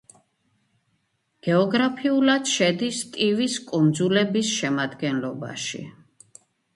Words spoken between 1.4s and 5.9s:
გეოგრაფიულად შედის ტივის კუნძულების შემადგენლობაში.